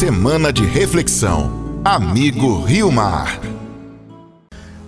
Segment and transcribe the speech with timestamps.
[0.00, 1.82] Semana de reflexão.
[1.84, 3.38] Amigo Rio Mar.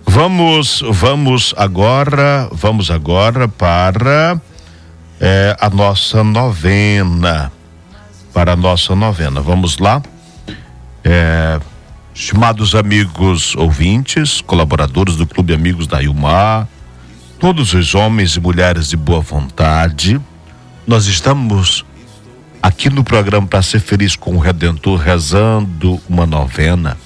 [0.07, 4.41] Vamos, vamos agora, vamos agora para
[5.21, 7.51] é, a nossa novena.
[8.33, 9.39] Para a nossa novena.
[9.39, 10.01] Vamos lá.
[11.03, 11.59] É,
[12.11, 16.67] estimados amigos ouvintes, colaboradores do Clube Amigos da Ilmar,
[17.37, 20.19] todos os homens e mulheres de boa vontade,
[20.87, 21.85] nós estamos
[22.63, 26.97] aqui no programa para ser feliz com o Redentor, rezando uma novena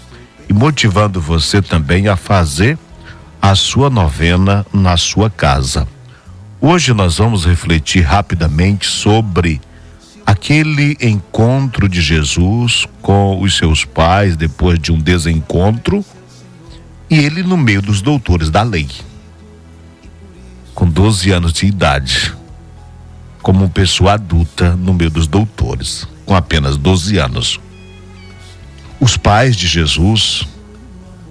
[0.48, 2.78] e motivando você também a fazer
[3.42, 5.88] a sua novena na sua casa.
[6.62, 9.60] Hoje nós vamos refletir rapidamente sobre
[10.24, 16.06] aquele encontro de Jesus com os seus pais depois de um desencontro
[17.10, 18.88] e ele no meio dos doutores da lei,
[20.76, 22.38] com 12 anos de idade
[23.42, 27.60] como pessoa adulta no meio dos doutores, com apenas 12 anos.
[29.00, 30.48] Os pais de Jesus,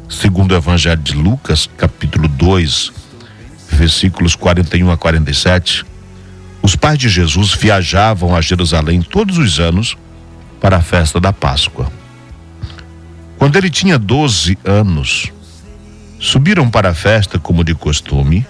[0.08, 2.92] segundo o Evangelho de Lucas, capítulo 2,
[3.70, 5.84] versículos 41 a 47,
[6.62, 9.96] os pais de Jesus viajavam a Jerusalém todos os anos
[10.60, 11.90] para a festa da Páscoa.
[13.38, 15.30] Quando ele tinha 12 anos,
[16.18, 18.46] subiram para a festa como de costume.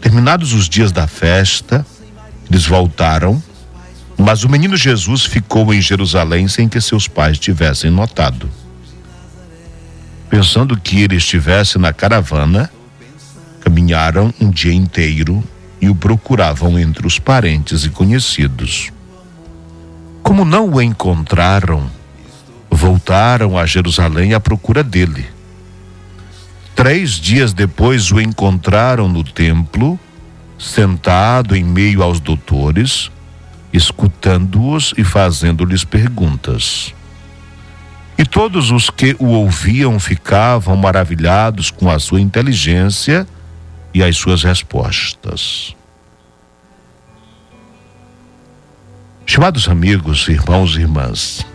[0.00, 1.84] Terminados os dias da festa,
[2.50, 3.42] eles voltaram,
[4.16, 8.50] mas o menino Jesus ficou em Jerusalém sem que seus pais tivessem notado.
[10.28, 12.70] Pensando que ele estivesse na caravana,
[13.60, 15.42] caminharam um dia inteiro
[15.80, 18.90] e o procuravam entre os parentes e conhecidos.
[20.22, 21.88] Como não o encontraram,
[22.70, 25.26] voltaram a Jerusalém à procura dele.
[26.74, 29.98] Três dias depois o encontraram no templo
[30.58, 33.10] sentado em meio aos doutores,
[33.72, 36.92] escutando-os e fazendo-lhes perguntas.
[38.18, 43.26] E todos os que o ouviam ficavam maravilhados com a sua inteligência
[43.94, 45.76] e as suas respostas.
[49.24, 51.46] Chamados amigos, irmãos e irmãs,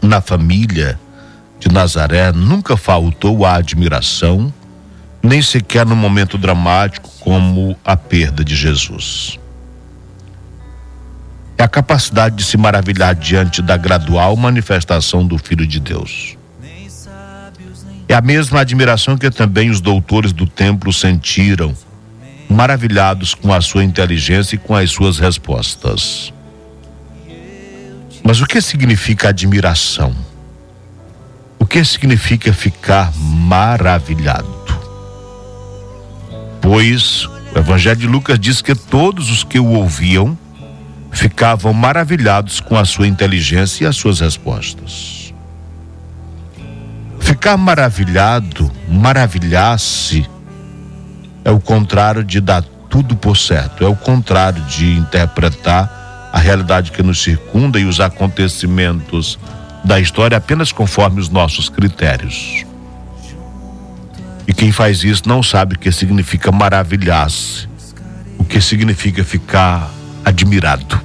[0.00, 1.00] na família
[1.58, 4.52] de Nazaré nunca faltou a admiração
[5.22, 9.38] nem sequer num momento dramático como a perda de Jesus.
[11.56, 16.36] É a capacidade de se maravilhar diante da gradual manifestação do Filho de Deus.
[18.08, 21.74] É a mesma admiração que também os doutores do templo sentiram,
[22.48, 26.32] maravilhados com a sua inteligência e com as suas respostas.
[28.24, 30.14] Mas o que significa admiração?
[31.58, 34.61] O que significa ficar maravilhado?
[36.62, 40.38] Pois o Evangelho de Lucas diz que todos os que o ouviam
[41.10, 45.34] ficavam maravilhados com a sua inteligência e as suas respostas.
[47.20, 50.26] Ficar maravilhado, maravilhar-se,
[51.44, 56.92] é o contrário de dar tudo por certo, é o contrário de interpretar a realidade
[56.92, 59.38] que nos circunda e os acontecimentos
[59.84, 62.64] da história apenas conforme os nossos critérios.
[64.46, 67.68] E quem faz isso não sabe o que significa maravilhar-se,
[68.38, 69.90] o que significa ficar
[70.24, 71.00] admirado.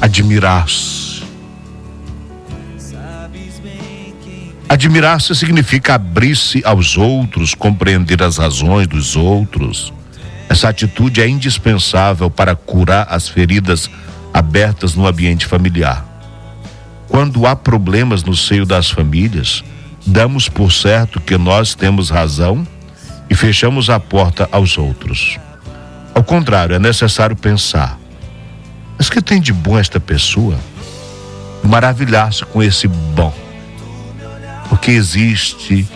[0.00, 1.06] Admirar-se.
[4.68, 9.92] Admirar-se significa abrir-se aos outros, compreender as razões dos outros.
[10.48, 13.88] Essa atitude é indispensável para curar as feridas
[14.34, 16.15] abertas no ambiente familiar.
[17.16, 19.64] Quando há problemas no seio das famílias,
[20.04, 22.68] damos por certo que nós temos razão
[23.30, 25.38] e fechamos a porta aos outros.
[26.14, 27.98] Ao contrário, é necessário pensar:
[28.98, 30.58] mas que tem de bom esta pessoa?
[31.64, 33.32] Maravilhar-se com esse bom.
[34.68, 35.88] Porque existe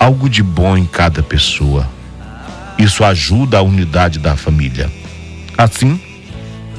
[0.00, 1.86] algo de bom em cada pessoa.
[2.78, 4.90] Isso ajuda a unidade da família.
[5.58, 6.00] Assim,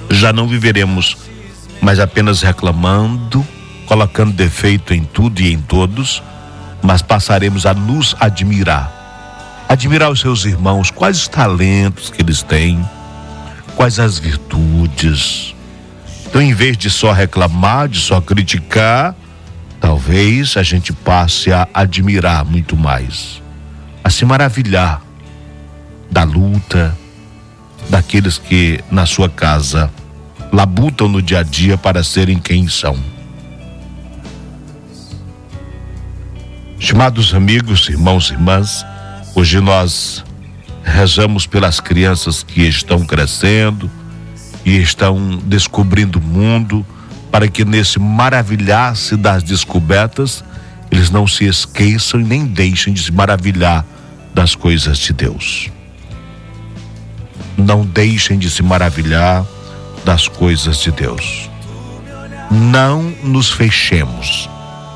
[0.09, 1.15] já não viveremos
[1.81, 3.45] mas apenas reclamando,
[3.85, 6.21] colocando defeito em tudo e em todos,
[6.81, 8.91] mas passaremos a nos admirar.
[9.67, 12.83] Admirar os seus irmãos, quais os talentos que eles têm,
[13.75, 15.55] quais as virtudes.
[16.27, 19.15] Então, em vez de só reclamar, de só criticar,
[19.79, 23.41] talvez a gente passe a admirar muito mais,
[24.03, 25.01] a se maravilhar
[26.11, 26.95] da luta
[27.89, 29.89] daqueles que na sua casa
[30.55, 32.97] labutam no dia a dia para serem quem são.
[36.79, 38.85] Estimados amigos, irmãos e irmãs,
[39.35, 40.23] hoje nós
[40.81, 43.91] rezamos pelas crianças que estão crescendo,
[44.63, 46.85] e estão descobrindo o mundo,
[47.29, 50.41] para que nesse maravilhar-se das descobertas,
[50.89, 53.85] eles não se esqueçam e nem deixem de se maravilhar
[54.33, 55.69] das coisas de Deus.
[57.57, 59.45] Não deixem de se maravilhar
[60.05, 61.49] das coisas de Deus.
[62.51, 64.47] Não nos fechemos,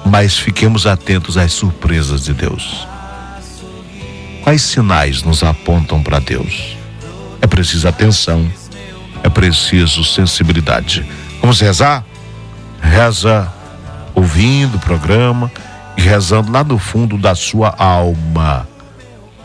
[0.06, 2.88] mas fiquemos atentos às surpresas de Deus.
[4.44, 6.78] Quais sinais nos apontam para Deus?
[7.42, 8.50] É preciso atenção,
[9.24, 11.06] é preciso sensibilidade.
[11.42, 12.06] Vamos rezar?
[12.82, 13.52] Reza
[14.14, 15.52] ouvindo o programa
[15.98, 18.68] e rezando lá no fundo da sua alma.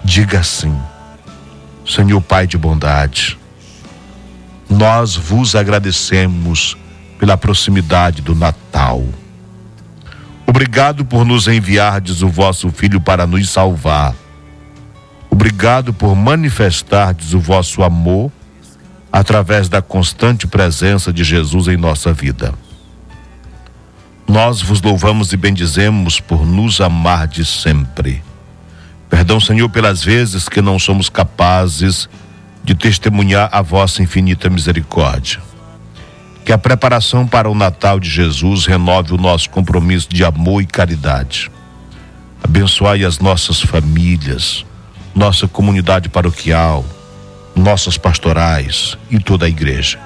[0.05, 0.79] Diga assim:
[1.87, 3.39] Senhor Pai de bondade,
[4.69, 6.77] nós vos agradecemos
[7.19, 9.05] pela proximidade do Natal.
[10.47, 14.15] Obrigado por nos enviardes o vosso Filho para nos salvar.
[15.31, 18.31] Obrigado por manifestardes o vosso amor
[19.11, 22.53] através da constante presença de Jesus em nossa vida.
[24.27, 28.23] Nós vos louvamos e bendizemos por nos amar de sempre.
[29.09, 32.09] Perdão, Senhor, pelas vezes que não somos capazes
[32.65, 35.41] de testemunhar a vossa infinita misericórdia.
[36.45, 40.67] Que a preparação para o Natal de Jesus renove o nosso compromisso de amor e
[40.67, 41.51] caridade.
[42.43, 44.65] Abençoai as nossas famílias,
[45.15, 46.85] nossa comunidade paroquial,
[47.55, 49.99] nossas pastorais e toda a igreja.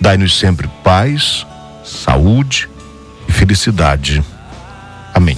[0.00, 1.46] Dai-nos sempre paz,
[1.84, 2.68] saúde
[3.26, 4.22] e felicidade.
[5.12, 5.36] Amém.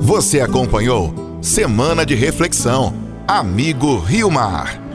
[0.00, 2.94] Você acompanhou Semana de Reflexão.
[3.26, 4.87] Amigo Rio Mar.